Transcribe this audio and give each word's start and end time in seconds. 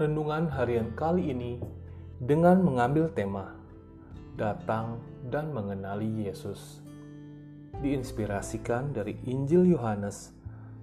renungan 0.00 0.48
harian 0.48 0.96
kali 0.96 1.28
ini 1.28 1.60
dengan 2.24 2.64
mengambil 2.64 3.12
tema 3.12 3.52
Datang 4.32 4.96
dan 5.28 5.52
Mengenali 5.52 6.24
Yesus. 6.24 6.80
Diinspirasikan 7.84 8.96
dari 8.96 9.20
Injil 9.28 9.68
Yohanes 9.68 10.32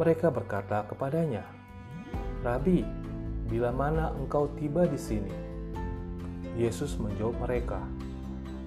mereka 0.00 0.32
berkata 0.32 0.80
kepadanya, 0.88 1.44
"Rabi, 2.40 2.80
bila 3.44 3.68
mana 3.68 4.08
engkau 4.16 4.48
tiba 4.56 4.88
di 4.88 4.96
sini?" 4.96 5.28
Yesus 6.56 6.96
menjawab 6.96 7.44
mereka, 7.44 7.84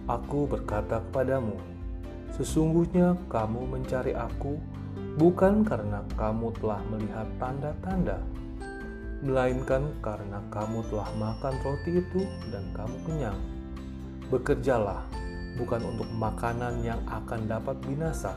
"Aku 0.06 0.46
berkata 0.46 1.02
kepadamu, 1.10 1.58
sesungguhnya 2.38 3.18
kamu 3.26 3.66
mencari 3.66 4.14
Aku 4.14 4.62
bukan 5.18 5.66
karena 5.66 6.06
kamu 6.14 6.54
telah 6.62 6.78
melihat 6.94 7.26
tanda-tanda, 7.42 8.22
melainkan 9.26 9.98
karena 10.06 10.46
kamu 10.54 10.86
telah 10.94 11.10
makan 11.18 11.58
roti 11.66 12.06
itu 12.06 12.22
dan 12.54 12.70
kamu 12.78 13.02
kenyang. 13.02 13.40
Bekerjalah 14.30 15.10
bukan 15.56 15.82
untuk 15.88 16.10
makanan 16.12 16.84
yang 16.84 17.00
akan 17.08 17.48
dapat 17.48 17.80
binasa, 17.88 18.36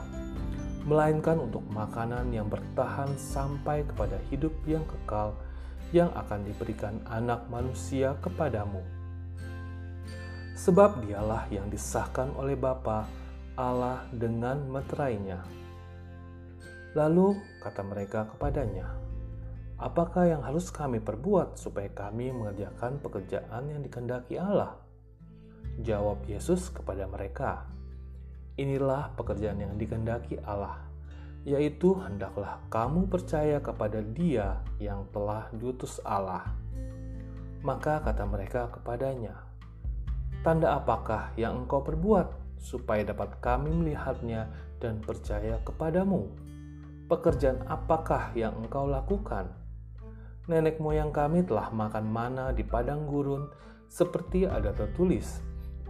melainkan 0.87 1.43
untuk 1.43 1.67
makanan 1.75 2.31
yang 2.31 2.47
bertahan 2.47 3.11
sampai 3.19 3.83
kepada 3.83 4.17
hidup 4.31 4.55
yang 4.65 4.87
kekal 4.87 5.35
yang 5.91 6.09
akan 6.15 6.47
diberikan 6.47 7.03
anak 7.11 7.43
manusia 7.51 8.15
kepadamu. 8.23 8.81
Sebab 10.55 11.03
dialah 11.03 11.51
yang 11.51 11.67
disahkan 11.73 12.31
oleh 12.39 12.55
Bapa 12.55 13.09
Allah 13.59 14.07
dengan 14.15 14.61
meterainya. 14.71 15.41
Lalu 16.95 17.39
kata 17.65 17.83
mereka 17.87 18.29
kepadanya, 18.35 19.01
Apakah 19.81 20.29
yang 20.29 20.45
harus 20.45 20.69
kami 20.69 21.01
perbuat 21.01 21.57
supaya 21.57 21.89
kami 21.89 22.37
mengerjakan 22.37 23.01
pekerjaan 23.01 23.65
yang 23.73 23.81
dikendaki 23.81 24.37
Allah? 24.37 24.77
Jawab 25.81 26.25
Yesus 26.29 26.69
kepada 26.69 27.09
mereka, 27.09 27.67
Inilah 28.61 29.17
pekerjaan 29.17 29.57
yang 29.57 29.75
dikendaki 29.81 30.37
Allah, 30.45 30.85
yaitu 31.49 31.97
hendaklah 31.97 32.61
kamu 32.69 33.09
percaya 33.09 33.57
kepada 33.57 34.05
Dia 34.05 34.61
yang 34.77 35.09
telah 35.17 35.49
diutus 35.57 35.97
Allah. 36.05 36.45
Maka 37.65 38.05
kata 38.05 38.29
mereka 38.29 38.69
kepadanya, 38.69 39.41
Tanda 40.45 40.77
apakah 40.77 41.33
yang 41.41 41.65
engkau 41.65 41.81
perbuat 41.81 42.61
supaya 42.61 43.01
dapat 43.05 43.41
kami 43.41 43.73
melihatnya 43.73 44.53
dan 44.77 45.01
percaya 45.01 45.57
kepadamu? 45.65 46.29
Pekerjaan 47.09 47.65
apakah 47.65 48.37
yang 48.37 48.53
engkau 48.61 48.85
lakukan?' 48.85 49.61
nenek 50.51 50.83
moyang 50.83 51.15
kami 51.15 51.47
telah 51.47 51.71
makan 51.71 52.11
mana 52.11 52.51
di 52.51 52.67
padang 52.67 53.07
gurun, 53.07 53.47
seperti 53.87 54.51
ada 54.51 54.75
tertulis, 54.75 55.39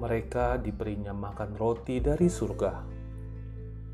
mereka 0.00 0.56
diberinya 0.56 1.12
makan 1.12 1.54
roti 1.60 2.00
dari 2.00 2.32
surga. 2.32 2.72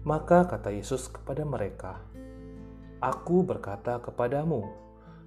Maka 0.06 0.46
kata 0.46 0.70
Yesus 0.70 1.10
kepada 1.10 1.42
mereka, 1.42 1.98
Aku 3.02 3.42
berkata 3.42 3.98
kepadamu, 3.98 4.70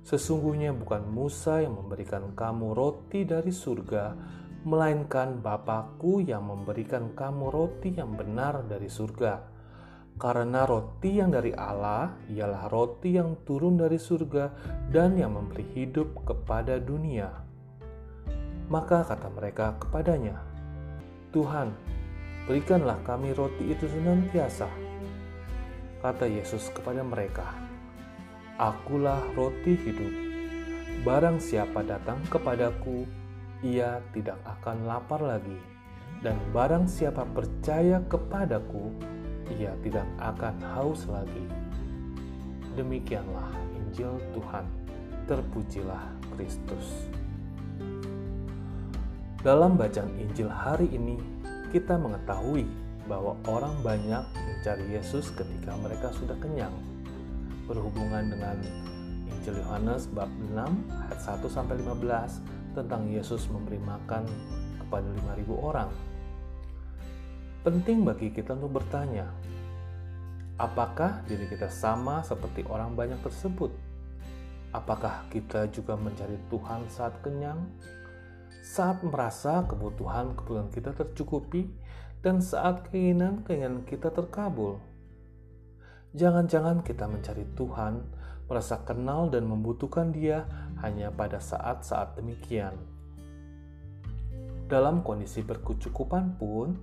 sesungguhnya 0.08 0.72
bukan 0.72 1.04
Musa 1.06 1.60
yang 1.60 1.76
memberikan 1.78 2.32
kamu 2.32 2.74
roti 2.74 3.28
dari 3.28 3.52
surga, 3.52 4.16
melainkan 4.64 5.44
Bapakku 5.44 6.24
yang 6.24 6.48
memberikan 6.48 7.12
kamu 7.12 7.52
roti 7.52 7.94
yang 8.00 8.16
benar 8.16 8.64
dari 8.66 8.88
surga 8.88 9.60
karena 10.20 10.68
roti 10.68 11.16
yang 11.16 11.32
dari 11.32 11.56
Allah 11.56 12.12
ialah 12.28 12.68
roti 12.68 13.16
yang 13.16 13.40
turun 13.48 13.80
dari 13.80 13.96
surga 13.96 14.52
dan 14.92 15.16
yang 15.16 15.32
memberi 15.32 15.64
hidup 15.72 16.28
kepada 16.28 16.76
dunia. 16.76 17.32
Maka 18.68 19.08
kata 19.08 19.32
mereka 19.32 19.80
kepadanya, 19.80 20.36
Tuhan, 21.30 21.70
berikanlah 22.50 22.98
kami 23.06 23.38
roti 23.38 23.70
itu 23.70 23.86
senantiasa. 23.86 24.66
Kata 26.02 26.26
Yesus 26.26 26.74
kepada 26.74 27.06
mereka, 27.06 27.46
Akulah 28.58 29.22
roti 29.38 29.78
hidup. 29.78 30.14
Barang 31.06 31.38
siapa 31.38 31.86
datang 31.86 32.18
kepadaku, 32.34 33.06
ia 33.62 34.02
tidak 34.10 34.42
akan 34.42 34.90
lapar 34.90 35.22
lagi. 35.22 35.54
Dan 36.20 36.36
barang 36.50 36.90
siapa 36.90 37.24
percaya 37.30 38.02
kepadaku, 38.10 38.90
ia 39.54 39.78
tidak 39.86 40.10
akan 40.18 40.58
haus 40.76 41.06
lagi. 41.06 41.46
Demikianlah 42.74 43.54
Injil 43.78 44.18
Tuhan. 44.34 44.66
Terpujilah 45.30 46.10
Kristus. 46.34 47.19
Dalam 49.40 49.80
bacaan 49.80 50.12
Injil 50.20 50.52
hari 50.52 50.92
ini, 50.92 51.16
kita 51.72 51.96
mengetahui 51.96 52.68
bahwa 53.08 53.40
orang 53.48 53.76
banyak 53.80 54.24
mencari 54.36 54.86
Yesus 54.92 55.32
ketika 55.32 55.80
mereka 55.80 56.12
sudah 56.12 56.36
kenyang. 56.44 56.76
Berhubungan 57.64 58.28
dengan 58.28 58.60
Injil 59.32 59.64
Yohanes 59.64 60.12
bab 60.12 60.28
6 60.28 60.60
ayat 60.92 61.20
1 61.24 61.40
sampai 61.48 61.80
15 61.80 62.76
tentang 62.76 63.08
Yesus 63.08 63.48
memberi 63.48 63.80
makan 63.80 64.28
kepada 64.84 65.08
5000 65.08 65.56
orang 65.56 65.90
Penting 67.60 68.08
bagi 68.08 68.32
kita 68.32 68.56
untuk 68.56 68.80
bertanya, 68.80 69.28
apakah 70.56 71.20
diri 71.28 71.44
kita 71.44 71.68
sama 71.68 72.24
seperti 72.24 72.64
orang 72.64 72.96
banyak 72.96 73.20
tersebut? 73.20 73.68
Apakah 74.72 75.28
kita 75.28 75.68
juga 75.68 76.00
mencari 76.00 76.40
Tuhan 76.48 76.88
saat 76.88 77.20
kenyang, 77.20 77.60
saat 78.62 79.02
merasa 79.04 79.66
kebutuhan-kebutuhan 79.68 80.70
kita 80.72 80.92
tercukupi, 80.96 81.70
dan 82.20 82.44
saat 82.44 82.88
keinginan-keinginan 82.92 83.88
kita 83.88 84.12
terkabul? 84.12 84.80
Jangan-jangan 86.16 86.84
kita 86.84 87.08
mencari 87.08 87.48
Tuhan, 87.56 88.04
merasa 88.50 88.82
kenal 88.82 89.30
dan 89.30 89.46
membutuhkan 89.46 90.10
Dia 90.12 90.44
hanya 90.84 91.14
pada 91.14 91.38
saat-saat 91.38 92.18
demikian. 92.20 92.76
Dalam 94.68 95.02
kondisi 95.02 95.42
berkecukupan 95.42 96.38
pun, 96.38 96.78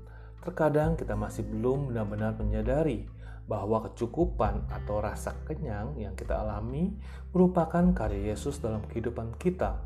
Terkadang 0.46 0.94
kita 0.94 1.18
masih 1.18 1.42
belum 1.42 1.90
benar-benar 1.90 2.38
menyadari 2.38 3.02
bahwa 3.50 3.82
kecukupan 3.82 4.70
atau 4.70 5.02
rasa 5.02 5.34
kenyang 5.42 5.98
yang 5.98 6.14
kita 6.14 6.38
alami 6.38 6.94
merupakan 7.34 7.82
karya 7.90 8.30
Yesus 8.30 8.62
dalam 8.62 8.86
kehidupan 8.86 9.34
kita. 9.42 9.82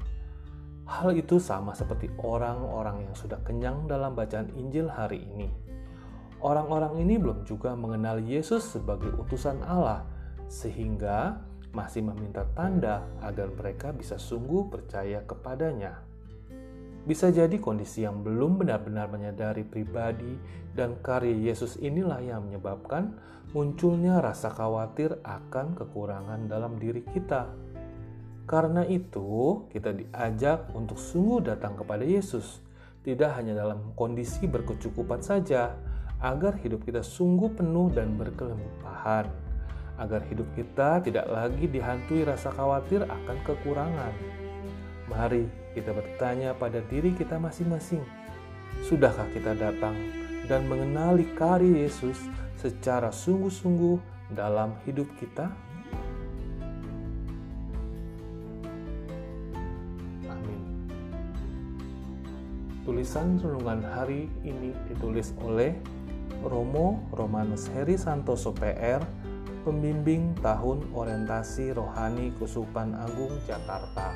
Hal 0.91 1.15
itu 1.15 1.39
sama 1.39 1.71
seperti 1.71 2.11
orang-orang 2.19 3.07
yang 3.07 3.15
sudah 3.15 3.39
kenyang 3.47 3.87
dalam 3.87 4.19
bacaan 4.19 4.51
Injil 4.59 4.91
hari 4.91 5.23
ini. 5.23 5.47
Orang-orang 6.43 6.99
ini 6.99 7.15
belum 7.15 7.47
juga 7.47 7.79
mengenal 7.79 8.19
Yesus 8.19 8.75
sebagai 8.75 9.15
utusan 9.15 9.63
Allah, 9.63 10.03
sehingga 10.51 11.47
masih 11.71 12.03
meminta 12.03 12.43
tanda 12.59 13.07
agar 13.23 13.55
mereka 13.55 13.95
bisa 13.95 14.19
sungguh 14.19 14.67
percaya 14.67 15.23
kepadanya. 15.23 16.03
Bisa 17.07 17.31
jadi 17.31 17.55
kondisi 17.63 18.03
yang 18.03 18.27
belum 18.27 18.59
benar-benar 18.59 19.15
menyadari 19.15 19.63
pribadi 19.63 20.35
dan 20.75 20.99
karya 21.07 21.55
Yesus 21.55 21.79
inilah 21.79 22.19
yang 22.19 22.51
menyebabkan 22.51 23.15
munculnya 23.55 24.19
rasa 24.19 24.51
khawatir 24.51 25.23
akan 25.23 25.79
kekurangan 25.79 26.51
dalam 26.51 26.83
diri 26.83 27.07
kita. 27.07 27.70
Karena 28.49 28.83
itu, 28.87 29.65
kita 29.73 29.95
diajak 29.95 30.73
untuk 30.75 30.99
sungguh 30.99 31.53
datang 31.55 31.79
kepada 31.79 32.03
Yesus, 32.03 32.61
tidak 33.01 33.33
hanya 33.41 33.57
dalam 33.57 33.97
kondisi 33.97 34.45
berkecukupan 34.45 35.25
saja, 35.25 35.73
agar 36.21 36.61
hidup 36.61 36.85
kita 36.85 37.01
sungguh 37.01 37.57
penuh 37.57 37.89
dan 37.93 38.21
berkelimpahan, 38.21 39.25
agar 39.97 40.21
hidup 40.29 40.49
kita 40.53 41.01
tidak 41.01 41.25
lagi 41.29 41.65
dihantui 41.65 42.29
rasa 42.29 42.53
khawatir 42.53 43.05
akan 43.09 43.37
kekurangan. 43.45 44.13
Mari 45.09 45.49
kita 45.73 45.97
bertanya 45.97 46.53
pada 46.53 46.85
diri 46.93 47.17
kita 47.17 47.41
masing-masing, 47.41 48.05
sudahkah 48.85 49.27
kita 49.33 49.57
datang 49.57 49.97
dan 50.45 50.69
mengenali 50.69 51.25
karya 51.39 51.89
Yesus 51.89 52.21
secara 52.61 53.09
sungguh-sungguh 53.09 53.97
dalam 54.37 54.77
hidup 54.85 55.09
kita? 55.17 55.70
Tulisan 62.91 63.39
renungan 63.39 63.87
hari 63.87 64.27
ini 64.43 64.75
ditulis 64.91 65.31
oleh 65.47 65.79
Romo 66.43 67.07
Romanus 67.15 67.71
Heri 67.71 67.95
Santoso 67.95 68.51
PR, 68.51 68.99
pembimbing 69.63 70.35
tahun 70.43 70.83
orientasi 70.91 71.71
rohani 71.71 72.35
Kusupan 72.35 72.99
Agung 72.99 73.39
Jakarta. 73.47 74.11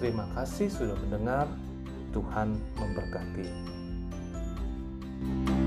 Terima 0.00 0.24
kasih 0.32 0.72
sudah 0.72 0.96
mendengar. 1.04 1.52
Tuhan 2.16 2.56
memberkati. 2.80 3.76
thank 5.20 5.48
you 5.52 5.57